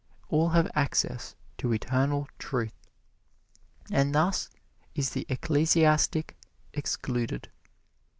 All 0.29 0.49
have 0.49 0.67
access 0.73 1.35
to 1.59 1.71
Eternal 1.71 2.27
Truth, 2.39 2.73
and 3.91 4.15
thus 4.15 4.49
is 4.95 5.11
the 5.11 5.27
ecclesiastic 5.29 6.35
excluded. 6.73 7.51